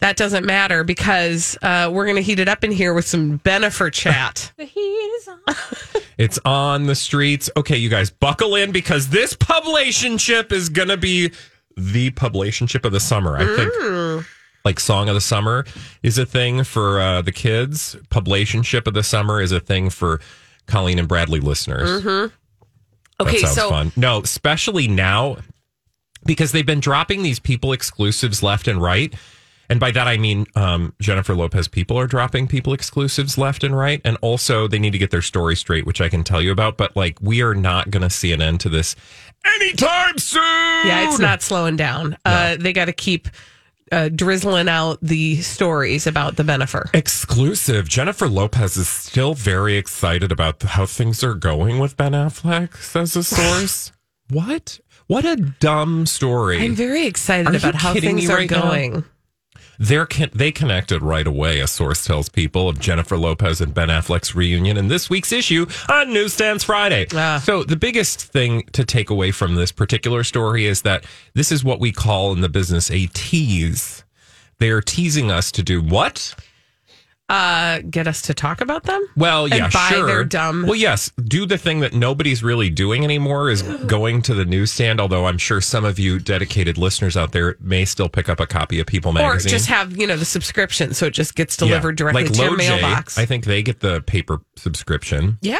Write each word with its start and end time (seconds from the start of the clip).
That 0.00 0.16
doesn't 0.16 0.46
matter 0.46 0.82
because 0.82 1.58
uh, 1.62 1.90
we're 1.92 2.04
going 2.04 2.16
to 2.16 2.22
heat 2.22 2.38
it 2.38 2.48
up 2.48 2.64
in 2.64 2.72
here 2.72 2.94
with 2.94 3.06
some 3.06 3.38
Bennifer 3.40 3.92
chat. 3.92 4.52
The 4.56 4.64
heat 4.64 4.80
is 4.80 5.28
on. 5.28 5.54
It's 6.18 6.38
on 6.44 6.84
the 6.84 6.94
streets. 6.94 7.48
Okay, 7.56 7.78
you 7.78 7.88
guys, 7.88 8.10
buckle 8.10 8.54
in 8.54 8.72
because 8.72 9.08
this 9.08 9.32
publicationship 9.34 10.52
is 10.52 10.68
going 10.68 10.88
to 10.88 10.98
be 10.98 11.32
the 11.78 12.10
publicationship 12.10 12.84
of 12.84 12.92
the 12.92 13.00
summer. 13.00 13.38
I 13.38 13.46
think 13.56 14.26
like 14.64 14.78
Song 14.78 15.08
of 15.08 15.14
the 15.14 15.20
Summer 15.22 15.64
is 16.02 16.18
a 16.18 16.26
thing 16.26 16.62
for 16.64 17.00
uh, 17.00 17.22
the 17.22 17.32
kids. 17.32 17.96
Publicationship 18.10 18.86
of 18.86 18.92
the 18.92 19.02
summer 19.02 19.40
is 19.40 19.50
a 19.50 19.60
thing 19.60 19.88
for 19.88 20.20
Colleen 20.66 20.98
and 20.98 21.08
Bradley 21.08 21.40
listeners. 21.40 22.02
That 22.04 22.32
Okay, 23.20 23.38
sounds 23.38 23.54
so 23.54 23.70
fun. 23.70 23.92
No, 23.96 24.20
especially 24.20 24.88
now 24.88 25.38
because 26.26 26.52
they've 26.52 26.66
been 26.66 26.80
dropping 26.80 27.22
these 27.22 27.38
people 27.38 27.72
exclusives 27.72 28.42
left 28.42 28.68
and 28.68 28.80
right. 28.80 29.14
And 29.70 29.80
by 29.80 29.92
that 29.92 30.06
I 30.08 30.18
mean 30.18 30.46
um, 30.56 30.92
Jennifer 31.00 31.34
Lopez 31.34 31.68
people 31.68 31.96
are 31.98 32.06
dropping 32.06 32.48
people 32.48 32.72
exclusives 32.72 33.38
left 33.38 33.64
and 33.64 33.76
right, 33.76 34.00
and 34.04 34.18
also 34.20 34.68
they 34.68 34.78
need 34.78 34.90
to 34.90 34.98
get 34.98 35.10
their 35.10 35.22
story 35.22 35.56
straight, 35.56 35.86
which 35.86 36.00
I 36.00 36.08
can 36.08 36.24
tell 36.24 36.42
you 36.42 36.52
about. 36.52 36.76
But 36.76 36.96
like, 36.96 37.18
we 37.22 37.40
are 37.40 37.54
not 37.54 37.90
going 37.90 38.02
to 38.02 38.10
see 38.10 38.32
an 38.32 38.42
end 38.42 38.60
to 38.60 38.68
this 38.68 38.96
anytime 39.44 40.18
soon. 40.18 40.42
yeah, 40.42 41.08
it's 41.08 41.20
not 41.20 41.40
slowing 41.40 41.76
down. 41.76 42.18
Uh, 42.24 42.56
they 42.58 42.72
got 42.72 42.86
to 42.86 42.92
keep 42.92 43.28
uh, 43.92 44.08
drizzling 44.08 44.68
out 44.68 44.98
the 45.02 45.36
stories 45.36 46.06
about 46.06 46.36
the 46.36 46.42
Bennifer. 46.42 46.92
exclusive. 46.94 47.88
Jennifer 47.88 48.28
Lopez 48.28 48.76
is 48.76 48.88
still 48.88 49.34
very 49.34 49.76
excited 49.76 50.30
about 50.32 50.62
how 50.62 50.86
things 50.86 51.24
are 51.24 51.34
going 51.34 51.78
with 51.78 51.96
Ben 51.96 52.12
Affleck. 52.12 52.76
Says 52.76 53.16
a 53.16 53.24
source. 53.24 53.92
what? 54.30 54.80
What 55.06 55.24
a 55.24 55.36
dumb 55.36 56.06
story. 56.06 56.58
I'm 56.58 56.76
very 56.76 57.06
excited 57.06 57.52
Are 57.52 57.56
about 57.56 57.74
how 57.74 57.94
things 57.94 58.30
are 58.30 58.36
right 58.36 58.50
now? 58.50 59.02
They're 59.82 60.04
con- 60.04 60.28
they 60.34 60.52
connected 60.52 61.00
right 61.00 61.26
away. 61.26 61.58
A 61.60 61.66
source 61.66 62.04
tells 62.04 62.28
people 62.28 62.68
of 62.68 62.78
Jennifer 62.78 63.16
Lopez 63.16 63.62
and 63.62 63.72
Ben 63.72 63.88
Affleck's 63.88 64.34
reunion 64.34 64.76
in 64.76 64.88
this 64.88 65.08
week's 65.08 65.32
issue 65.32 65.64
on 65.88 66.12
Newsstands 66.12 66.62
Friday. 66.62 67.06
Ah. 67.14 67.40
So 67.42 67.64
the 67.64 67.76
biggest 67.76 68.20
thing 68.20 68.64
to 68.74 68.84
take 68.84 69.08
away 69.08 69.30
from 69.30 69.54
this 69.54 69.72
particular 69.72 70.22
story 70.22 70.66
is 70.66 70.82
that 70.82 71.06
this 71.32 71.50
is 71.50 71.64
what 71.64 71.80
we 71.80 71.92
call 71.92 72.32
in 72.32 72.42
the 72.42 72.50
business 72.50 72.90
a 72.90 73.06
tease. 73.14 74.04
They 74.58 74.68
are 74.68 74.82
teasing 74.82 75.30
us 75.30 75.50
to 75.52 75.62
do 75.62 75.80
what? 75.80 76.34
Uh, 77.30 77.80
get 77.88 78.08
us 78.08 78.22
to 78.22 78.34
talk 78.34 78.60
about 78.60 78.82
them? 78.82 79.06
Well, 79.16 79.44
And 79.44 79.54
yeah, 79.54 79.70
buy 79.70 79.88
sure. 79.90 80.06
their 80.06 80.24
dumb- 80.24 80.64
Well, 80.66 80.74
yes, 80.74 81.10
do 81.22 81.46
the 81.46 81.56
thing 81.56 81.78
that 81.80 81.92
nobody's 81.94 82.42
really 82.42 82.70
doing 82.70 83.04
anymore 83.04 83.50
is 83.50 83.62
going 83.62 84.22
to 84.22 84.34
the 84.34 84.44
newsstand. 84.44 85.00
Although 85.00 85.26
I'm 85.26 85.38
sure 85.38 85.60
some 85.60 85.84
of 85.84 85.98
you 85.98 86.18
dedicated 86.18 86.76
listeners 86.76 87.16
out 87.16 87.30
there 87.32 87.56
may 87.60 87.84
still 87.84 88.08
pick 88.08 88.28
up 88.28 88.40
a 88.40 88.46
copy 88.48 88.80
of 88.80 88.86
People 88.88 89.12
magazine. 89.12 89.48
Or 89.48 89.50
just 89.50 89.66
have, 89.66 89.96
you 89.96 90.06
know, 90.08 90.16
the 90.16 90.24
subscription 90.24 90.92
so 90.92 91.06
it 91.06 91.12
just 91.14 91.36
gets 91.36 91.56
delivered 91.56 91.98
Yeah. 92.00 92.04
directly 92.04 92.24
like 92.24 92.32
to 92.32 92.42
your 92.42 92.52
Loj, 92.54 92.58
mailbox. 92.58 93.16
I 93.16 93.26
think 93.26 93.44
they 93.44 93.62
get 93.62 93.78
the 93.80 94.00
paper 94.02 94.40
subscription. 94.56 95.38
yeah, 95.40 95.58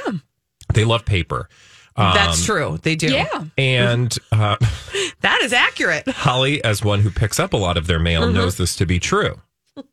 They 0.74 0.84
love 0.84 1.04
paper. 1.04 1.48
Um, 1.96 2.14
that's 2.14 2.44
true. 2.44 2.78
They 2.82 2.96
do. 2.96 3.12
Yeah. 3.12 3.44
And 3.58 4.16
uh, 4.32 4.56
That 5.20 5.40
is 5.42 5.52
accurate. 5.52 6.08
Holly, 6.08 6.64
as 6.64 6.82
one 6.82 7.00
who 7.00 7.10
picks 7.10 7.38
up 7.38 7.52
a 7.52 7.56
lot 7.56 7.76
of 7.76 7.86
their 7.86 7.98
mail, 7.98 8.22
Mm-hmm. 8.22 8.34
knows 8.34 8.56
this 8.56 8.74
to 8.76 8.86
be 8.86 8.98
true, 8.98 9.40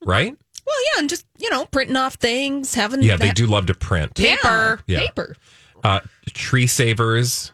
right? 0.06 0.36
Well, 0.68 0.76
yeah, 0.94 1.00
and 1.00 1.10
just 1.10 1.26
you 1.40 1.50
know, 1.50 1.66
printing 1.66 1.96
off 1.96 2.16
things, 2.16 2.74
having 2.76 3.02
Yeah, 3.02 3.16
they 3.16 3.28
that- 3.28 3.36
do 3.38 3.48
love 3.48 3.66
to 3.68 3.74
print. 3.74 4.14
Paper. 4.16 4.82
Yeah. 4.86 5.00
paper. 5.00 5.36
uh, 5.84 6.02
tree 6.34 6.68
savers 6.68 7.52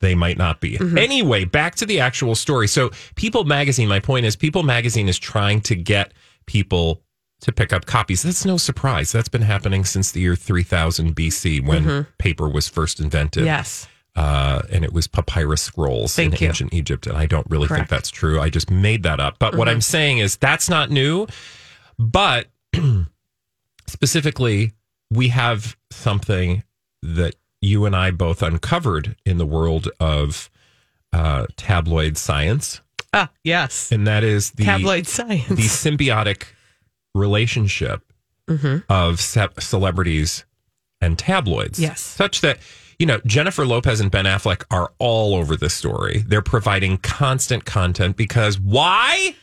they 0.00 0.14
might 0.14 0.36
not 0.36 0.60
be 0.60 0.76
Mm-hmm. 0.76 0.98
anyway 0.98 1.44
back 1.44 1.74
to 1.76 1.86
the 1.86 1.98
actual 2.00 2.34
story 2.34 2.68
so 2.68 2.90
people 3.14 3.44
magazine 3.44 3.88
my 3.88 4.00
point 4.00 4.26
is 4.26 4.36
people 4.36 4.62
magazine 4.62 5.08
is 5.08 5.18
trying 5.18 5.60
to 5.62 5.74
get 5.74 6.12
people 6.46 7.00
to 7.40 7.52
pick 7.52 7.72
up 7.72 7.86
copies 7.86 8.22
that's 8.22 8.44
no 8.44 8.58
surprise 8.58 9.10
that's 9.12 9.30
been 9.30 9.42
happening 9.42 9.84
since 9.84 10.12
the 10.12 10.20
year 10.20 10.36
3000 10.36 11.16
bc 11.16 11.66
when 11.66 12.06
paper 12.18 12.48
was 12.48 12.68
first 12.68 13.00
invented 13.00 13.44
Mm-hmm. 13.44 13.46
Yes. 13.46 13.88
uh, 14.14 14.60
and 14.70 14.84
it 14.84 14.92
was 14.92 15.06
papyrus 15.06 15.62
scrolls 15.62 16.14
Thank 16.14 16.34
in 16.34 16.40
you. 16.42 16.48
ancient 16.48 16.74
Egypt. 16.74 17.06
And 17.06 17.16
I 17.16 17.24
don't 17.26 17.46
really 17.50 17.66
Correct. 17.66 17.80
think 17.80 17.88
that's 17.88 18.10
true. 18.10 18.38
I 18.40 18.50
just 18.50 18.70
made 18.70 19.02
that 19.04 19.18
up. 19.20 19.38
But 19.40 19.56
what 19.56 19.68
I'm 19.68 19.80
saying 19.80 20.18
is 20.18 20.36
that's 20.36 20.68
not 20.68 20.90
new. 20.90 21.26
But 21.98 22.48
specifically, 23.86 24.72
we 25.10 25.28
have 25.28 25.76
something 25.90 26.62
that 27.02 27.34
you 27.60 27.84
and 27.86 27.94
I 27.94 28.10
both 28.10 28.42
uncovered 28.42 29.16
in 29.24 29.38
the 29.38 29.46
world 29.46 29.88
of 30.00 30.50
uh, 31.12 31.46
tabloid 31.56 32.16
science, 32.18 32.80
Ah, 33.12 33.30
yes. 33.44 33.92
and 33.92 34.06
that 34.06 34.24
is 34.24 34.50
the 34.52 34.64
Tabloid 34.64 35.06
science. 35.06 35.46
the 35.48 35.62
symbiotic 35.62 36.46
relationship 37.14 38.02
of 38.90 39.20
ce- 39.20 39.38
celebrities 39.60 40.44
and 41.00 41.18
tabloids. 41.18 41.78
Yes. 41.80 42.00
Such 42.00 42.40
that, 42.42 42.58
you 42.98 43.06
know, 43.06 43.20
Jennifer 43.24 43.64
Lopez 43.64 44.00
and 44.00 44.10
Ben 44.10 44.24
Affleck 44.24 44.64
are 44.70 44.92
all 44.98 45.34
over 45.34 45.56
this 45.56 45.72
story. 45.74 46.24
They're 46.26 46.42
providing 46.42 46.98
constant 46.98 47.64
content 47.64 48.16
because 48.16 48.58
why? 48.58 49.36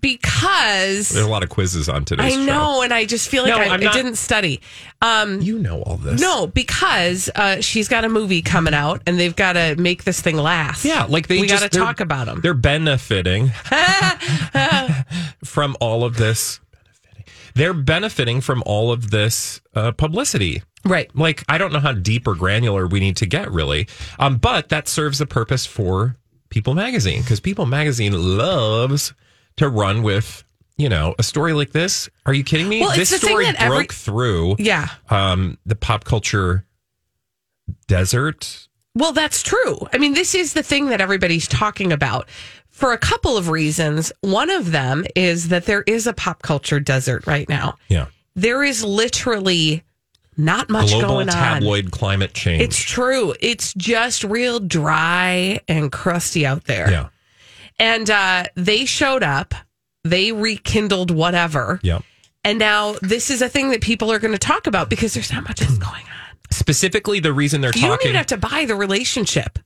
Because 0.00 1.10
There's 1.10 1.26
a 1.26 1.28
lot 1.30 1.42
of 1.42 1.48
quizzes 1.48 1.88
on 1.88 2.04
today's 2.04 2.32
I 2.34 2.36
show. 2.36 2.44
know, 2.44 2.82
and 2.82 2.92
I 2.92 3.04
just 3.04 3.28
feel 3.28 3.42
like 3.44 3.52
No, 3.54 3.58
I, 3.60 3.74
I'm 3.74 3.86
I 3.86 3.92
didn't 3.92 4.16
study. 4.16 4.60
Um, 5.00 5.40
You 5.40 5.58
know 5.58 5.82
all 5.82 5.96
this. 5.96 6.20
no, 6.20 6.46
because 6.46 7.28
uh, 7.34 7.60
she's 7.60 7.88
got 7.88 8.04
a 8.04 8.08
movie 8.08 8.42
coming 8.42 8.74
out, 8.74 9.02
and 9.06 9.18
they've 9.18 9.34
got 9.36 9.54
to 9.54 9.76
make 9.76 10.04
this 10.04 10.20
thing 10.20 10.36
last. 10.36 10.84
Yeah, 10.84 11.04
like 11.04 11.28
they 11.28 11.40
we 11.40 11.46
got 11.46 11.62
to 11.62 11.68
talk 11.68 12.00
about 12.00 12.26
them. 12.26 12.40
They're 12.40 12.54
benefiting 12.54 13.48
from 15.44 15.76
all 15.80 16.04
of 16.04 16.16
this. 16.16 16.60
Benefiting. 17.12 17.24
They're 17.54 17.74
benefiting 17.74 18.40
from 18.40 18.62
all 18.66 18.92
of 18.92 19.10
this 19.10 19.60
uh, 19.74 19.92
publicity. 19.92 20.62
Right. 20.84 21.14
Like 21.14 21.44
I 21.48 21.58
don't 21.58 21.72
know 21.72 21.80
how 21.80 21.92
deep 21.92 22.26
or 22.26 22.34
granular 22.34 22.86
we 22.86 22.98
need 23.00 23.16
to 23.18 23.26
get 23.26 23.50
really, 23.52 23.86
um, 24.18 24.36
but 24.38 24.68
that 24.70 24.88
serves 24.88 25.20
a 25.20 25.26
purpose 25.26 25.64
for 25.64 26.16
People 26.50 26.74
Magazine 26.74 27.22
because 27.22 27.38
People 27.40 27.66
Magazine 27.66 28.12
loves 28.36 29.14
to 29.56 29.68
run 29.68 30.02
with 30.02 30.44
you 30.78 30.88
know 30.88 31.14
a 31.18 31.22
story 31.22 31.52
like 31.52 31.72
this. 31.72 32.08
Are 32.26 32.32
you 32.34 32.44
kidding 32.44 32.68
me? 32.68 32.80
Well, 32.80 32.94
this 32.96 33.10
the 33.10 33.18
thing 33.18 33.28
story 33.30 33.44
that 33.46 33.56
every- 33.56 33.78
broke 33.78 33.92
through 33.92 34.56
Yeah. 34.58 34.88
um, 35.10 35.58
the 35.66 35.76
pop 35.76 36.04
culture 36.04 36.64
desert. 37.86 38.68
Well, 38.94 39.12
that's 39.12 39.42
true. 39.42 39.78
I 39.92 39.98
mean, 39.98 40.14
this 40.14 40.34
is 40.34 40.52
the 40.52 40.62
thing 40.62 40.86
that 40.86 41.00
everybody's 41.00 41.48
talking 41.48 41.92
about 41.92 42.28
for 42.68 42.92
a 42.92 42.98
couple 42.98 43.36
of 43.36 43.48
reasons. 43.48 44.12
One 44.20 44.50
of 44.50 44.70
them 44.72 45.04
is 45.16 45.48
that 45.48 45.64
there 45.64 45.82
is 45.86 46.06
a 46.06 46.12
pop 46.12 46.42
culture 46.42 46.80
desert 46.80 47.26
right 47.26 47.48
now. 47.48 47.76
Yeah, 47.88 48.06
There 48.34 48.62
is 48.62 48.84
literally 48.84 49.82
not 50.36 50.68
much 50.68 50.88
global 50.88 51.08
going 51.08 51.28
on. 51.30 51.34
tabloid 51.34 51.90
climate 51.90 52.34
change. 52.34 52.62
It's 52.62 52.78
true. 52.78 53.34
It's 53.40 53.72
just 53.74 54.24
real 54.24 54.60
dry 54.60 55.60
and 55.68 55.90
crusty 55.92 56.44
out 56.44 56.64
there. 56.64 56.90
yeah, 56.90 57.08
And 57.82 58.08
uh, 58.08 58.44
they 58.54 58.84
showed 58.84 59.22
up, 59.24 59.54
they 60.04 60.30
rekindled 60.30 61.10
whatever. 61.10 61.80
yeah. 61.82 61.98
And 62.44 62.58
now 62.58 62.94
this 63.02 63.30
is 63.30 63.40
a 63.42 63.48
thing 63.48 63.70
that 63.70 63.80
people 63.80 64.10
are 64.10 64.18
going 64.18 64.32
to 64.32 64.38
talk 64.38 64.66
about 64.66 64.88
because 64.90 65.14
there's 65.14 65.32
not 65.32 65.44
much 65.44 65.62
else 65.62 65.78
going 65.78 66.02
on. 66.02 66.36
Specifically, 66.50 67.20
the 67.20 67.32
reason 67.32 67.60
they're 67.60 67.70
talking. 67.70 67.82
You 67.82 67.88
don't 67.88 67.98
talking. 67.98 68.08
even 68.08 68.16
have 68.16 68.26
to 68.26 68.36
buy 68.36 68.64
the 68.64 68.74
relationship. 68.74 69.58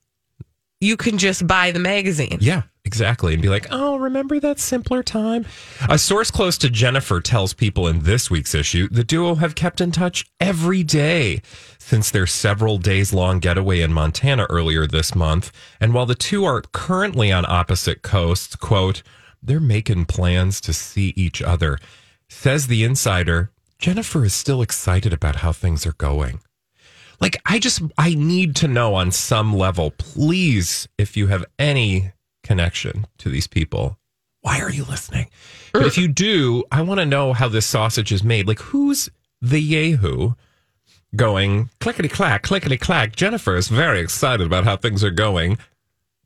you 0.79 0.95
can 0.95 1.17
just 1.17 1.45
buy 1.47 1.71
the 1.71 1.79
magazine. 1.79 2.37
Yeah, 2.39 2.63
exactly. 2.87 3.33
And 3.33 3.41
be 3.41 3.49
like, 3.49 3.67
oh, 3.69 3.97
remember 3.97 4.39
that 4.39 4.59
simpler 4.59 5.03
time? 5.03 5.45
A 5.89 5.99
source 5.99 6.31
close 6.31 6.57
to 6.59 6.69
Jennifer 6.69 7.19
tells 7.19 7.53
people 7.53 7.85
in 7.85 8.03
this 8.03 8.31
week's 8.31 8.55
issue 8.55 8.87
the 8.89 9.03
duo 9.03 9.35
have 9.35 9.55
kept 9.55 9.81
in 9.81 9.91
touch 9.91 10.25
every 10.39 10.83
day 10.83 11.41
since 11.77 12.09
their 12.09 12.25
several 12.25 12.77
days 12.77 13.13
long 13.13 13.39
getaway 13.39 13.81
in 13.81 13.91
Montana 13.91 14.47
earlier 14.49 14.87
this 14.87 15.13
month. 15.13 15.51
And 15.81 15.93
while 15.93 16.05
the 16.05 16.15
two 16.15 16.45
are 16.45 16.61
currently 16.71 17.29
on 17.31 17.45
opposite 17.45 18.01
coasts, 18.01 18.55
quote, 18.55 19.03
they're 19.43 19.59
making 19.59 20.05
plans 20.05 20.61
to 20.61 20.73
see 20.73 21.13
each 21.17 21.41
other. 21.41 21.77
Says 22.29 22.67
the 22.67 22.85
insider, 22.85 23.51
Jennifer 23.77 24.23
is 24.23 24.33
still 24.33 24.61
excited 24.61 25.11
about 25.11 25.37
how 25.37 25.51
things 25.51 25.85
are 25.85 25.93
going 25.93 26.39
like 27.19 27.35
i 27.45 27.59
just 27.59 27.81
i 27.97 28.13
need 28.13 28.55
to 28.55 28.67
know 28.67 28.93
on 28.93 29.11
some 29.11 29.55
level 29.55 29.91
please 29.91 30.87
if 30.97 31.17
you 31.17 31.27
have 31.27 31.45
any 31.57 32.11
connection 32.47 33.05
to 33.17 33.29
these 33.29 33.45
people. 33.45 33.97
Why 34.41 34.61
are 34.61 34.71
you 34.71 34.85
listening? 34.85 35.29
But 35.73 35.85
if 35.85 35.97
you 35.97 36.07
do 36.07 36.63
i 36.71 36.81
want 36.81 36.99
to 36.99 37.05
know 37.05 37.33
how 37.33 37.49
this 37.49 37.65
sausage 37.65 38.11
is 38.11 38.23
made. 38.23 38.47
Like 38.47 38.59
who's 38.59 39.09
the 39.41 39.59
yahoo 39.59 40.31
going 41.15 41.69
clickety 41.79 42.07
clack 42.07 42.43
clickety 42.43 42.77
clack? 42.77 43.15
Jennifer 43.15 43.55
is 43.57 43.67
very 43.67 43.99
excited 43.99 44.47
about 44.47 44.63
how 44.63 44.77
things 44.77 45.03
are 45.03 45.11
going. 45.11 45.57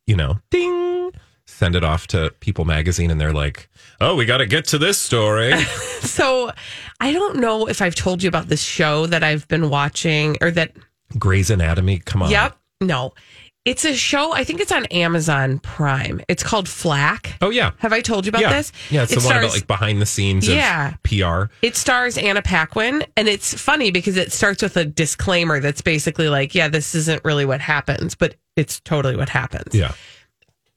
You 0.06 0.16
know 0.16 0.38
ding 0.52 1.12
send 1.46 1.76
it 1.76 1.84
off 1.84 2.08
to 2.08 2.34
people 2.40 2.64
magazine 2.64 3.12
and 3.12 3.20
they're 3.20 3.34
like 3.34 3.68
oh 4.00 4.16
we 4.16 4.26
got 4.26 4.38
to 4.38 4.46
get 4.46 4.66
to 4.66 4.78
this 4.78 4.98
story. 4.98 5.54
So 6.02 6.52
I 7.00 7.14
don't 7.14 7.38
know 7.38 7.68
if 7.68 7.80
I've 7.80 7.94
told 7.94 8.24
you 8.24 8.28
about 8.28 8.48
this 8.48 8.64
show 8.64 9.06
that 9.06 9.24
I've 9.24 9.48
been 9.48 9.70
watching 9.70 10.36
or 10.42 10.50
that 10.52 10.74
gray's 11.20 11.52
anatomy 11.52 12.00
come 12.00 12.24
on. 12.24 12.32
Yep. 12.32 12.58
No. 12.82 13.14
It's 13.64 13.86
a 13.86 13.94
show, 13.94 14.34
I 14.34 14.44
think 14.44 14.60
it's 14.60 14.72
on 14.72 14.86
Amazon 14.88 15.60
Prime. 15.60 16.20
It's 16.28 16.42
called 16.42 16.68
Flack. 16.68 17.38
oh 17.42 17.52
yeah 17.52 17.72
Have 17.78 17.94
I 17.94 18.02
told 18.02 18.26
you 18.26 18.30
about 18.30 18.42
yeah 18.42 18.54
this? 18.54 18.72
yeah 18.90 19.04
it's 19.04 19.12
It 19.12 19.20
the 19.20 19.26
one 19.28 19.38
about 19.38 19.52
like 19.52 19.68
behind 19.68 20.02
the 20.02 20.06
scenes 20.08 20.48
Yeah. 20.48 20.94
of 20.96 21.04
pr 21.04 21.54
It 21.62 21.76
stars 21.76 22.18
Anna 22.18 22.42
Paquin, 22.42 23.04
and 23.16 23.28
it's 23.28 23.54
funny 23.54 23.92
because 23.92 24.18
it 24.18 24.32
starts 24.32 24.64
with 24.64 24.78
a 24.78 24.86
disclaimer 24.86 25.60
that's 25.60 25.82
basically 25.82 26.28
like, 26.28 26.56
yeah, 26.56 26.70
this 26.70 26.96
isn't 26.96 27.24
really 27.24 27.46
what 27.46 27.62
happens, 27.62 28.16
but 28.16 28.36
it's 28.56 28.80
totally 28.80 29.16
what 29.16 29.30
happens. 29.30 29.76
yeah 29.76 29.94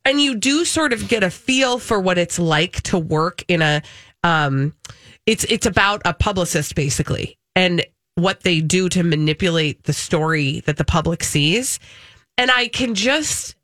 And 0.04 0.20
you 0.20 0.34
do 0.34 0.66
sort 0.66 0.92
of 0.92 1.08
get 1.08 1.22
a 1.22 1.30
feel 1.30 1.78
for 1.78 1.98
what 2.00 2.18
it's 2.18 2.38
like 2.38 2.82
to 2.82 2.98
work 2.98 3.44
in 3.48 3.62
a 3.62 3.80
um 4.24 4.74
it's 5.24 5.44
it's 5.44 5.64
about 5.64 6.02
a 6.04 6.12
publicist 6.12 6.74
basically 6.74 7.38
and 7.56 7.82
what 8.16 8.42
they 8.42 8.60
do 8.60 8.90
to 8.90 9.02
manipulate 9.02 9.84
the 9.84 9.92
story 9.94 10.60
that 10.66 10.76
the 10.76 10.84
public 10.84 11.24
sees. 11.24 11.78
And 12.36 12.50
I 12.50 12.68
can 12.68 12.94
just 12.94 13.54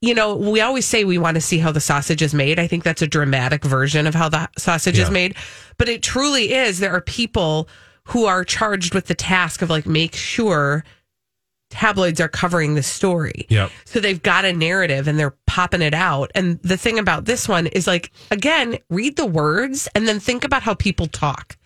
you 0.00 0.14
know, 0.14 0.36
we 0.36 0.60
always 0.60 0.86
say 0.86 1.04
we 1.04 1.18
want 1.18 1.34
to 1.34 1.40
see 1.40 1.58
how 1.58 1.72
the 1.72 1.80
sausage 1.80 2.22
is 2.22 2.32
made. 2.32 2.60
I 2.60 2.68
think 2.68 2.84
that's 2.84 3.02
a 3.02 3.06
dramatic 3.06 3.64
version 3.64 4.06
of 4.06 4.14
how 4.14 4.28
the 4.28 4.48
sausage 4.56 4.98
is 4.98 5.10
made. 5.10 5.34
But 5.76 5.88
it 5.88 6.02
truly 6.02 6.52
is. 6.52 6.78
There 6.78 6.92
are 6.92 7.00
people 7.00 7.68
who 8.04 8.26
are 8.26 8.44
charged 8.44 8.94
with 8.94 9.06
the 9.06 9.14
task 9.14 9.60
of 9.60 9.70
like 9.70 9.86
make 9.86 10.14
sure 10.14 10.84
tabloids 11.70 12.20
are 12.20 12.28
covering 12.28 12.74
the 12.74 12.82
story. 12.82 13.46
Yep. 13.48 13.70
So 13.84 14.00
they've 14.00 14.22
got 14.22 14.44
a 14.44 14.52
narrative 14.52 15.08
and 15.08 15.18
they're 15.18 15.36
popping 15.46 15.82
it 15.82 15.94
out. 15.94 16.30
And 16.34 16.60
the 16.62 16.76
thing 16.76 16.98
about 16.98 17.24
this 17.24 17.48
one 17.48 17.66
is 17.66 17.86
like, 17.86 18.12
again, 18.30 18.78
read 18.88 19.16
the 19.16 19.26
words 19.26 19.88
and 19.94 20.06
then 20.06 20.20
think 20.20 20.44
about 20.44 20.62
how 20.62 20.74
people 20.74 21.08
talk. 21.08 21.58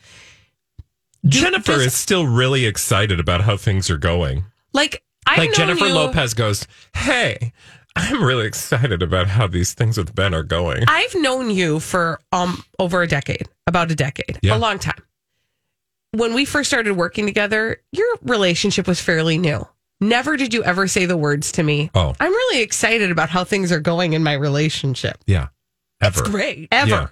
Jennifer 1.26 1.74
just- 1.74 1.86
is 1.86 1.94
still 1.94 2.26
really 2.26 2.64
excited 2.64 3.20
about 3.20 3.42
how 3.42 3.56
things 3.56 3.90
are 3.90 3.98
going. 3.98 4.46
Like, 4.72 5.04
I've 5.26 5.38
like 5.38 5.52
Jennifer 5.54 5.86
you- 5.86 5.94
Lopez 5.94 6.34
goes, 6.34 6.66
"Hey, 6.94 7.52
I'm 7.96 8.22
really 8.22 8.46
excited 8.46 9.02
about 9.02 9.28
how 9.28 9.46
these 9.46 9.72
things 9.72 9.96
with 9.98 10.14
Ben 10.14 10.34
are 10.34 10.42
going." 10.42 10.84
I've 10.88 11.14
known 11.14 11.50
you 11.50 11.80
for 11.80 12.20
um 12.32 12.62
over 12.78 13.02
a 13.02 13.06
decade, 13.08 13.48
about 13.66 13.90
a 13.90 13.94
decade, 13.94 14.38
Yeah. 14.42 14.56
a 14.56 14.58
long 14.58 14.78
time. 14.78 15.02
When 16.12 16.34
we 16.34 16.44
first 16.44 16.68
started 16.68 16.92
working 16.94 17.24
together, 17.26 17.80
your 17.92 18.06
relationship 18.22 18.86
was 18.86 19.00
fairly 19.00 19.38
new. 19.38 19.66
Never 20.00 20.36
did 20.36 20.52
you 20.52 20.62
ever 20.64 20.86
say 20.88 21.06
the 21.06 21.16
words 21.16 21.52
to 21.52 21.62
me. 21.62 21.90
Oh. 21.94 22.14
I'm 22.20 22.30
really 22.32 22.60
excited 22.62 23.10
about 23.10 23.30
how 23.30 23.44
things 23.44 23.70
are 23.72 23.80
going 23.80 24.12
in 24.14 24.22
my 24.22 24.32
relationship. 24.34 25.16
Yeah, 25.26 25.48
ever. 26.00 26.22
Great. 26.24 26.68
Ever. 26.72 26.90
Yeah. 26.90 27.06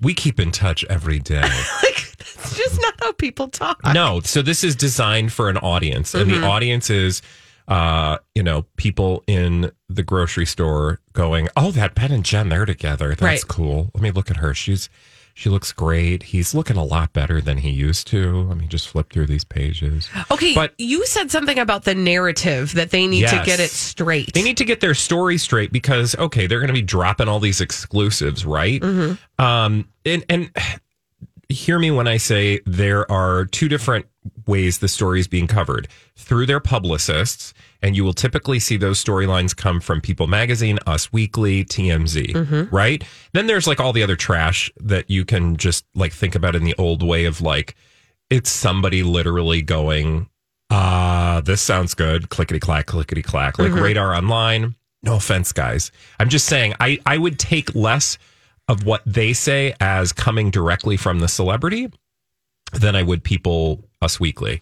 We 0.00 0.12
keep 0.12 0.38
in 0.38 0.52
touch 0.52 0.84
every 0.90 1.18
day. 1.18 1.48
That's 2.36 2.56
just 2.56 2.80
not 2.80 2.94
how 3.00 3.12
people 3.12 3.48
talk. 3.48 3.80
no, 3.94 4.20
so 4.20 4.42
this 4.42 4.62
is 4.64 4.74
designed 4.76 5.32
for 5.32 5.48
an 5.48 5.56
audience, 5.58 6.14
and 6.14 6.30
Mm-hmm. 6.30 6.40
the 6.40 6.46
audience 6.46 6.90
is, 6.90 7.22
uh, 7.68 8.18
you 8.34 8.42
know, 8.42 8.64
people 8.76 9.22
in 9.26 9.70
the 9.88 10.02
grocery 10.02 10.46
store 10.46 11.00
going, 11.12 11.48
"Oh, 11.56 11.70
that 11.72 11.94
Ben 11.94 12.12
and 12.12 12.24
Jen, 12.24 12.48
they're 12.48 12.64
together. 12.66 13.08
That's 13.10 13.22
Right. 13.22 13.48
cool. 13.48 13.90
Let 13.94 14.02
me 14.02 14.10
look 14.10 14.30
at 14.30 14.38
her. 14.38 14.54
She's." 14.54 14.88
She 15.38 15.50
looks 15.50 15.70
great. 15.70 16.22
He's 16.22 16.54
looking 16.54 16.78
a 16.78 16.82
lot 16.82 17.12
better 17.12 17.42
than 17.42 17.58
he 17.58 17.68
used 17.68 18.06
to. 18.06 18.44
Let 18.44 18.56
me 18.56 18.66
just 18.66 18.88
flip 18.88 19.12
through 19.12 19.26
these 19.26 19.44
pages. 19.44 20.08
Okay, 20.30 20.54
But- 20.54 20.72
you 20.78 21.04
said 21.04 21.30
something 21.30 21.58
about 21.58 21.84
the 21.84 21.94
narrative 21.94 22.72
that 22.72 22.88
they 22.88 23.06
need 23.06 23.28
to 23.28 23.36
Yes. 23.36 23.44
get 23.44 23.60
it 23.60 23.70
straight. 23.70 24.32
They 24.32 24.40
need 24.40 24.56
to 24.56 24.64
get 24.64 24.80
their 24.80 24.94
story 24.94 25.36
straight 25.36 25.72
because 25.72 26.16
okay, 26.16 26.46
they're 26.46 26.60
going 26.60 26.68
to 26.68 26.72
be 26.72 26.80
dropping 26.80 27.28
all 27.28 27.38
these 27.38 27.60
exclusives, 27.60 28.46
right? 28.46 28.82
Um, 29.38 29.86
and 30.06 30.24
and 30.30 30.50
hear 31.48 31.78
me 31.78 31.90
when 31.90 32.08
I 32.08 32.16
say 32.16 32.60
there 32.66 33.10
are 33.10 33.44
two 33.44 33.68
different 33.68 34.06
ways 34.46 34.78
the 34.78 34.88
story 34.88 35.20
is 35.20 35.28
being 35.28 35.46
covered 35.46 35.88
through 36.16 36.46
their 36.46 36.60
publicists, 36.60 37.54
and 37.82 37.96
you 37.96 38.04
will 38.04 38.12
typically 38.12 38.58
see 38.58 38.76
those 38.76 39.02
storylines 39.02 39.54
come 39.56 39.80
from 39.80 40.00
People 40.00 40.26
Magazine, 40.26 40.78
Us 40.86 41.12
Weekly, 41.12 41.64
TMZ, 41.64 42.34
right? 42.72 43.04
Then 43.32 43.46
there's 43.46 43.66
like 43.66 43.80
all 43.80 43.92
the 43.92 44.02
other 44.02 44.16
trash 44.16 44.70
that 44.80 45.08
you 45.10 45.24
can 45.24 45.56
just 45.56 45.84
like 45.94 46.12
think 46.12 46.34
about 46.34 46.56
in 46.56 46.64
the 46.64 46.74
old 46.78 47.02
way 47.02 47.24
of 47.26 47.40
like 47.40 47.76
it's 48.30 48.50
somebody 48.50 49.02
literally 49.02 49.62
going 49.62 50.28
ah, 50.70 51.40
this 51.44 51.62
sounds 51.62 51.94
good. 51.94 52.28
Clickety 52.28 52.60
clack, 52.60 52.86
clickety 52.86 53.22
clack. 53.22 53.58
Like 53.58 53.72
radar 53.72 54.14
online. 54.14 54.74
No 55.02 55.16
offense, 55.16 55.52
guys. 55.52 55.92
I'm 56.18 56.28
just 56.28 56.46
saying 56.46 56.74
I, 56.80 56.98
I 57.06 57.18
would 57.18 57.38
take 57.38 57.74
less 57.74 58.18
of 58.68 58.84
what 58.84 59.02
they 59.06 59.32
say 59.32 59.74
as 59.80 60.12
coming 60.12 60.50
directly 60.50 60.96
from 60.96 61.18
the 61.20 61.28
celebrity 61.28 61.90
than 62.72 62.96
I 62.96 63.02
would 63.02 63.22
people 63.22 63.84
Us 64.02 64.18
Weekly. 64.18 64.60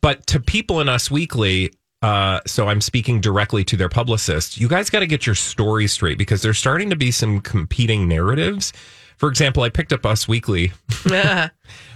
But 0.00 0.26
to 0.28 0.40
people 0.40 0.80
in 0.80 0.88
Us 0.88 1.10
Weekly, 1.10 1.72
uh, 2.02 2.40
so 2.46 2.68
I'm 2.68 2.80
speaking 2.80 3.20
directly 3.20 3.64
to 3.64 3.76
their 3.76 3.88
publicists, 3.88 4.58
you 4.58 4.68
guys 4.68 4.90
got 4.90 5.00
to 5.00 5.06
get 5.06 5.26
your 5.26 5.34
story 5.34 5.86
straight 5.86 6.18
because 6.18 6.42
there's 6.42 6.58
starting 6.58 6.90
to 6.90 6.96
be 6.96 7.10
some 7.10 7.40
competing 7.40 8.08
narratives. 8.08 8.72
For 9.16 9.28
example, 9.28 9.62
I 9.62 9.70
picked 9.70 9.92
up 9.92 10.04
Us 10.04 10.26
Weekly 10.28 10.72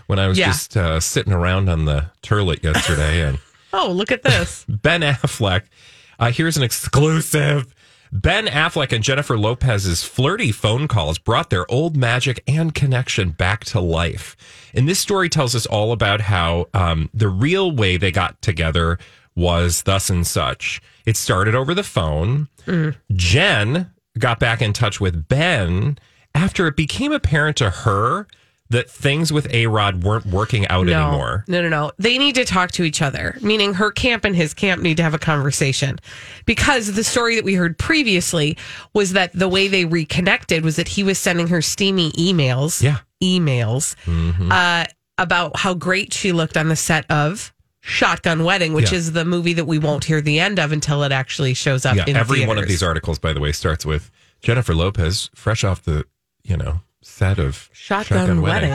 when 0.07 0.19
I 0.19 0.29
was 0.29 0.39
Yeah. 0.39 0.47
just 0.47 0.77
uh, 0.77 1.01
sitting 1.01 1.33
around 1.33 1.69
on 1.69 1.85
the 1.85 2.07
turlet 2.23 2.63
yesterday 2.63 3.23
and 3.23 3.39
oh, 3.73 3.91
look 3.93 4.11
at 4.13 4.23
this. 4.23 4.65
Ben 4.69 5.03
Affleck. 5.03 5.63
Uh, 6.19 6.31
here's 6.31 6.57
an 6.57 6.63
exclusive. 6.63 7.75
Ben 8.13 8.47
Affleck 8.47 8.93
and 8.93 9.05
Jennifer 9.05 9.39
Lopez's 9.39 10.03
flirty 10.05 10.51
phone 10.51 10.89
calls 10.89 11.19
brought 11.19 11.51
their 11.51 11.71
old 11.71 11.97
magic 11.97 12.43
and 12.47 12.75
connection 12.75 13.31
back 13.31 13.65
to 13.67 13.81
life. 13.81 14.37
And 14.75 14.89
this 14.89 14.99
story 14.99 15.29
tells 15.29 15.55
us 15.55 15.65
all 15.67 15.93
about 15.93 16.21
how 16.23 16.67
um, 16.75 17.09
the 17.15 17.29
real 17.29 17.71
way 17.71 17.97
they 17.97 18.11
got 18.11 18.41
together 18.43 18.99
was 19.37 19.83
thus 19.83 20.11
and 20.11 20.27
such. 20.27 20.81
It 21.07 21.17
started 21.17 21.55
over 21.55 21.73
the 21.73 21.85
phone. 21.85 22.49
Jen 23.13 23.91
got 24.19 24.41
back 24.41 24.61
in 24.61 24.73
touch 24.73 25.01
with 25.01 25.29
Ben 25.29 25.97
after 26.35 26.67
it 26.67 26.77
became 26.77 27.13
apparent 27.13 27.57
to 27.59 27.71
her 27.71 28.27
that 28.71 28.89
things 28.89 29.33
with 29.33 29.53
A 29.53 29.67
Rod 29.67 30.03
weren't 30.05 30.27
working 30.27 30.67
out 30.69 30.87
No, 30.87 31.09
anymore. 31.09 31.45
no, 31.49 31.61
no, 31.61 31.69
no. 31.69 31.91
They 31.99 32.19
need 32.19 32.37
to 32.37 32.45
talk 32.45 32.71
to 32.73 32.85
each 32.85 33.03
other, 33.03 33.37
meaning 33.43 33.75
her 33.75 33.91
camp 33.91 34.25
and 34.25 34.35
his 34.35 34.55
camp 34.55 34.81
need 34.81 34.97
to 34.99 35.03
have 35.03 35.13
a 35.15 35.19
conversation. 35.19 35.99
Because 36.47 36.93
the 36.95 37.05
story 37.05 37.35
that 37.35 37.45
we 37.45 37.55
heard 37.55 37.79
previously 37.79 38.57
was 38.95 39.13
that 39.15 39.33
the 39.33 39.49
way 39.49 39.69
they 39.69 39.85
reconnected 39.85 40.65
was 40.65 40.77
that 40.77 40.89
he 40.89 41.03
was 41.03 41.19
sending 41.19 41.49
her 41.49 41.61
steamy 41.61 42.13
emails. 42.13 42.83
Yeah. 42.83 42.99
Emails 43.23 43.97
uh, 44.51 44.87
about 45.19 45.57
how 45.59 45.75
great 45.75 46.13
she 46.15 46.33
looked 46.33 46.57
on 46.57 46.69
the 46.69 46.77
set 46.77 47.11
of 47.11 47.53
Shotgun 47.81 48.45
Wedding, 48.45 48.73
which 48.73 48.93
Yeah. 48.93 48.99
is 48.99 49.13
the 49.13 49.25
movie 49.25 49.53
that 49.55 49.65
we 49.67 49.79
won't 49.79 50.05
hear 50.05 50.21
the 50.21 50.39
end 50.41 50.59
of 50.59 50.73
until 50.73 51.03
it 51.03 51.13
actually 51.13 51.55
shows 51.55 51.85
up 51.85 51.97
Yeah, 51.97 52.05
in 52.07 52.17
every 52.17 52.47
one 52.47 52.57
of 52.59 52.67
these 52.69 52.83
articles, 52.83 53.19
by 53.19 53.33
the 53.33 53.41
way, 53.41 53.53
starts 53.53 53.85
with 53.85 54.11
Jennifer 54.43 54.75
Lopez, 54.75 55.29
fresh 55.35 55.65
off 55.65 55.83
the, 55.83 56.05
you 56.43 56.57
know, 56.57 56.81
set 57.03 57.39
of 57.39 57.69
Shotgun 57.73 58.43
Wedding. 58.43 58.73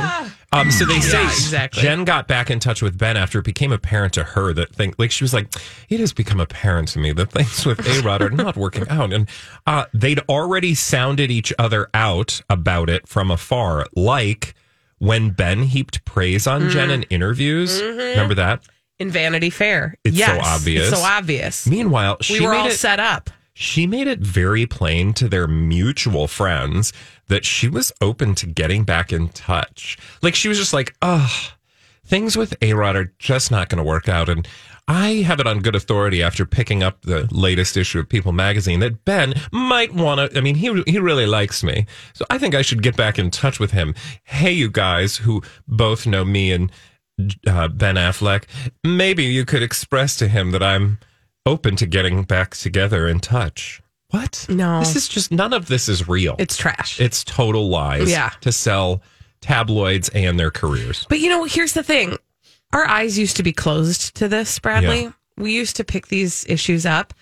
Um, 0.51 0.71
so 0.71 0.85
they 0.85 0.99
say 0.99 1.21
Yeah, 1.21 1.27
exactly. 1.27 1.81
Jen 1.83 2.05
got 2.05 2.27
back 2.27 2.49
in 2.49 2.59
touch 2.59 2.81
with 2.81 2.97
Ben 2.97 3.17
after 3.17 3.39
it 3.39 3.45
became 3.45 3.71
apparent 3.71 4.13
to 4.13 4.23
her 4.23 4.53
that 4.53 4.73
thing, 4.73 4.93
like 4.97 5.11
she 5.11 5.23
was 5.23 5.33
like, 5.33 5.53
it 5.89 5.99
has 5.99 6.13
become 6.13 6.39
apparent 6.39 6.87
to 6.89 6.99
me 6.99 7.11
that 7.13 7.31
things 7.31 7.65
with 7.65 7.85
A 7.85 8.01
Rod 8.01 8.21
are 8.21 8.29
not 8.29 8.55
working 8.55 8.87
out, 8.89 9.13
and 9.13 9.29
uh, 9.67 9.85
they'd 9.93 10.19
already 10.29 10.73
sounded 10.73 11.29
each 11.31 11.53
other 11.59 11.89
out 11.93 12.41
about 12.49 12.89
it 12.89 13.07
from 13.07 13.31
afar, 13.31 13.85
like 13.95 14.55
when 14.97 15.29
Ben 15.31 15.63
heaped 15.63 16.05
praise 16.05 16.47
on 16.47 16.69
Jen 16.69 16.89
in 16.89 17.03
interviews. 17.03 17.81
Remember 17.81 18.35
that? 18.35 18.63
in 18.99 19.09
Vanity 19.09 19.49
Fair. 19.49 19.97
It's 20.03 20.17
so 20.17 20.39
obvious. 20.41 20.89
It's 20.89 20.97
so 20.97 21.05
obvious. 21.05 21.67
Meanwhile, 21.67 22.17
she 22.21 22.39
we 22.39 22.45
were 22.45 22.53
made 22.53 22.59
all 22.59 22.67
it, 22.67 22.71
set 22.71 22.99
up. 22.99 23.29
She 23.57 23.87
made 23.87 24.05
it 24.05 24.19
very 24.19 24.65
plain 24.65 25.13
to 25.13 25.29
their 25.29 25.47
mutual 25.47 26.27
friends 26.27 26.91
that 27.29 27.45
she 27.45 27.69
was 27.69 27.93
open 28.01 28.35
to 28.35 28.45
getting 28.45 28.83
back 28.83 29.13
in 29.13 29.29
touch. 29.29 29.97
Like 30.21 30.35
she 30.35 30.49
was 30.49 30.57
just 30.57 30.73
like, 30.73 30.93
oh, 31.01 31.53
things 32.03 32.35
with 32.35 32.53
A 32.61 32.73
Rod 32.73 32.97
are 32.97 33.13
just 33.17 33.51
not 33.51 33.69
going 33.69 33.77
to 33.77 33.83
work 33.83 34.09
out. 34.09 34.27
And 34.27 34.45
I 34.89 35.23
have 35.25 35.39
it 35.39 35.47
on 35.47 35.61
good 35.61 35.73
authority 35.73 36.21
after 36.21 36.45
picking 36.45 36.83
up 36.83 37.01
the 37.03 37.29
latest 37.31 37.77
issue 37.77 37.99
of 37.99 38.09
People 38.09 38.33
magazine 38.33 38.81
that 38.81 39.05
Ben 39.05 39.33
might 39.53 39.93
want 39.93 40.31
to. 40.31 40.37
I 40.37 40.41
mean, 40.41 40.55
he 40.55 40.83
he 40.85 40.99
really 40.99 41.25
likes 41.25 41.63
me, 41.63 41.85
so 42.13 42.25
I 42.29 42.37
think 42.37 42.53
I 42.53 42.61
should 42.61 42.83
get 42.83 42.97
back 42.97 43.17
in 43.17 43.31
touch 43.31 43.57
with 43.57 43.71
him. 43.71 43.95
Hey, 44.23 44.51
you 44.51 44.69
guys 44.69 45.15
who 45.15 45.41
both 45.65 46.05
know 46.05 46.25
me 46.25 46.51
and 46.51 46.71
uh, 47.47 47.69
Ben 47.69 47.95
Affleck, 47.95 48.43
maybe 48.83 49.23
you 49.23 49.45
could 49.45 49.63
express 49.63 50.17
to 50.17 50.27
him 50.27 50.51
that 50.51 50.61
I'm 50.61 50.99
open 51.45 51.75
to 51.77 51.85
getting 51.85 52.23
back 52.23 52.55
together 52.55 53.07
in 53.07 53.19
touch. 53.19 53.81
What? 54.09 54.45
No. 54.49 54.79
this 54.79 54.95
is 54.95 55.07
just 55.07 55.31
none 55.31 55.53
of 55.53 55.67
this 55.67 55.89
is 55.89 56.07
real. 56.07 56.35
It's 56.39 56.55
trash. 56.55 57.01
it's 57.01 57.23
total 57.23 57.69
lies. 57.69 58.09
Yeah. 58.09 58.31
to 58.41 58.51
sell 58.51 59.01
tabloids 59.41 60.09
and 60.09 60.39
their 60.39 60.51
careers. 60.51 61.05
But 61.09 61.19
you 61.19 61.29
know, 61.29 61.43
here's 61.43 61.73
the 61.73 61.83
thing. 61.83 62.17
Our 62.73 62.85
eyes 62.85 63.17
used 63.17 63.37
to 63.37 63.43
be 63.43 63.53
closed 63.53 64.15
to 64.15 64.27
this, 64.27 64.57
Bradley. 64.59 65.03
Yeah. 65.03 65.11
We 65.37 65.53
used 65.53 65.75
to 65.77 65.83
pick 65.83 66.07
these 66.07 66.45
issues 66.47 66.85
up 66.85 67.13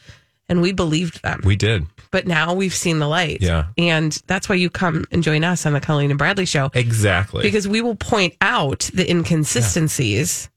and 0.47 0.61
we 0.61 0.71
believed 0.71 1.23
them. 1.23 1.41
We 1.43 1.55
did 1.55 1.87
but 2.13 2.27
now 2.27 2.53
we've 2.53 2.75
seen 2.75 2.99
the 2.99 3.07
light. 3.07 3.39
Yeah. 3.41 3.65
And 3.75 4.13
that's 4.27 4.47
why 4.47 4.53
you 4.55 4.69
come 4.69 5.03
and 5.11 5.23
join 5.23 5.43
us 5.43 5.65
on 5.65 5.73
the 5.73 5.81
Colleen 5.81 6.11
and 6.11 6.17
Bradley 6.17 6.45
show 6.45 6.69
exactly 6.75 7.41
because 7.41 7.67
we 7.67 7.81
will 7.81 7.95
point 7.95 8.35
out 8.39 8.89
the 8.93 9.09
inconsistencies 9.09 10.47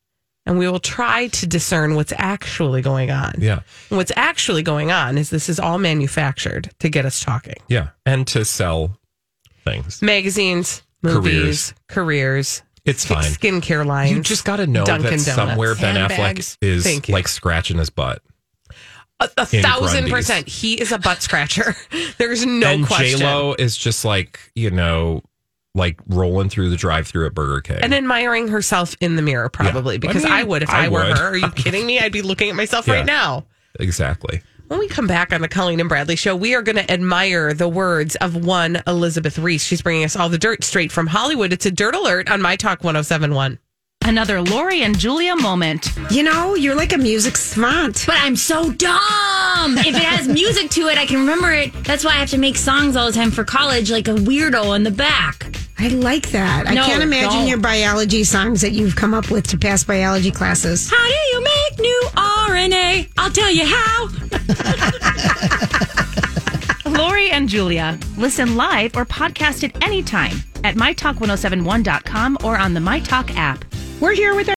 and 0.47 0.59
we 0.59 0.69
will 0.69 0.79
try 0.79 1.27
to 1.29 1.47
discern 1.47 1.95
what's 1.97 2.13
actually 2.17 2.81
going 2.83 3.11
on. 3.11 3.35
yeah. 3.39 3.61
And 3.91 3.97
What's 3.99 4.13
actually 4.17 4.63
going 4.63 4.91
on 4.93 5.19
is 5.19 5.31
this 5.31 5.49
is 5.49 5.59
all 5.61 5.79
manufactured 5.79 6.71
to 6.79 6.89
get 6.89 7.05
us 7.05 7.21
talking. 7.21 7.57
Yeah, 7.69 7.89
and 8.07 8.27
to 8.29 8.45
sell 8.45 8.99
things. 9.65 10.01
Magazines, 10.03 10.83
movies, 11.03 11.75
careers, 11.89 12.63
It's 12.85 13.05
fine. 13.05 13.25
skincare 13.25 13.85
lines. 13.85 14.13
You 14.13 14.23
just 14.23 14.45
got 14.45 14.57
to 14.57 14.67
know 14.67 14.85
Dunkin' 14.85 15.03
that 15.05 15.11
Donuts, 15.11 15.35
somewhere 15.35 15.75
Ben 15.75 15.97
handbags. 15.97 16.57
Affleck 16.63 16.67
is 16.67 17.09
like 17.09 17.27
scratching 17.29 17.79
his 17.79 17.91
butt. 17.91 18.23
a, 19.21 19.29
a 19.39 19.47
thousand 19.47 20.09
Grundy's. 20.09 20.13
percent. 20.13 20.49
He 20.49 20.75
is 20.81 20.93
a 20.93 20.99
butt 20.99 21.23
scratcher. 21.23 21.75
There's 22.19 22.47
no 22.47 22.69
and 22.69 22.87
question. 22.87 23.19
J 23.21 23.25
Lo 23.25 23.55
is 23.59 23.77
just 23.77 24.05
like 24.05 24.39
you 24.55 24.71
know, 24.71 25.23
like 25.77 26.01
rolling 26.09 26.49
through 26.49 26.71
the 26.71 26.77
drive-through 26.77 27.27
at 27.27 27.35
Burger 27.35 27.61
King. 27.61 27.79
and 27.83 27.95
admiring 27.95 28.49
herself 28.49 28.97
in 29.01 29.15
the 29.17 29.23
mirror, 29.23 29.49
probably 29.49 29.95
Yeah. 29.95 29.99
because 30.01 30.25
I 30.25 30.41
I, 30.41 30.43
would 30.43 30.63
if 30.63 30.71
I 30.71 30.87
I, 30.87 30.89
were 30.89 31.05
would. 31.07 31.19
her. 31.19 31.29
Are 31.29 31.37
you 31.37 31.51
kidding 31.55 31.87
me? 31.87 32.01
I'd 32.01 32.11
be 32.13 32.23
looking 32.23 32.49
at 32.51 32.57
myself 32.57 32.89
Yeah. 32.89 32.95
right 32.95 33.07
now. 33.07 33.45
exactly. 33.79 34.41
When 34.69 34.81
we 34.81 34.89
come 34.89 35.07
back 35.07 35.33
on 35.33 35.43
the 35.43 35.49
Colleen 35.49 35.79
and 35.79 35.89
Bradley 35.89 36.17
show, 36.17 36.35
we 36.35 36.55
are 36.57 36.63
going 36.63 36.75
to 36.75 36.91
admire 36.91 37.55
the 37.55 37.69
words 37.69 38.17
of 38.17 38.35
one 38.45 38.83
Elizabeth 38.87 39.39
Reese. 39.39 39.63
She's 39.63 39.81
bringing 39.81 40.03
us 40.05 40.17
all 40.17 40.29
the 40.29 40.39
dirt 40.39 40.65
straight 40.65 40.91
from 40.91 41.07
Hollywood. 41.07 41.53
It's 41.53 41.67
a 41.67 41.71
dirt 41.71 41.95
alert 41.95 42.29
on 42.29 42.43
My 42.43 42.57
Talk 42.57 42.83
1071. 42.83 43.61
Another 44.05 44.41
Lori 44.43 44.83
and 44.83 44.99
Julia 44.99 45.37
moment. 45.37 45.89
You 46.11 46.23
know, 46.25 46.55
you're 46.55 46.75
like 46.75 46.93
a 46.93 46.99
music 46.99 47.37
savant. 47.37 48.05
But 48.07 48.17
I'm 48.19 48.35
so 48.37 48.73
dumb. 48.73 49.79
If 49.79 49.87
it 49.87 49.95
has 50.03 50.27
music 50.29 50.71
to 50.71 50.83
it, 50.89 50.99
I 50.99 51.07
can 51.07 51.19
remember 51.21 51.53
it. 51.53 51.73
That's 51.85 52.05
why 52.05 52.13
I 52.13 52.15
have 52.17 52.31
to 52.31 52.39
make 52.39 52.57
songs 52.57 52.97
all 52.97 53.07
the 53.07 53.13
time 53.13 53.31
for 53.31 53.45
college, 53.45 53.91
like 53.91 54.09
a 54.09 54.15
weirdo 54.15 54.75
in 54.77 54.83
the 54.85 54.91
back. 54.91 55.56
I 55.79 55.89
like 55.89 56.31
that. 56.31 56.67
I 56.67 56.75
can't 56.75 57.03
imagine 57.03 57.31
don't. 57.31 57.49
your 57.49 57.59
biology 57.59 58.25
songs 58.25 58.63
that 58.63 58.73
you've 58.73 58.97
come 58.97 59.13
up 59.15 59.31
with 59.31 59.47
to 59.49 59.59
pass 59.59 59.85
biology 59.85 60.31
classes. 60.31 60.91
How 60.91 61.07
do 61.07 61.15
you 61.33 61.45
make 61.45 61.79
new 61.79 62.03
RNA? 62.17 63.09
I'll 63.19 63.31
tell 63.31 63.51
you 63.51 63.67
how. 63.67 64.09
Lori 66.91 67.31
and 67.31 67.49
Julia. 67.49 67.99
Listen 68.17 68.57
live 68.57 68.97
or 68.97 69.05
podcast 69.05 69.65
at 69.65 69.83
any 69.83 70.03
time 70.03 70.37
at 70.65 70.77
mytalk1071.com 70.77 72.39
or 72.43 72.57
on 72.59 72.75
the 72.75 72.81
MyTalk 72.81 73.35
app. 73.37 73.65
We're 74.01 74.13
here 74.13 74.35
with 74.35 74.45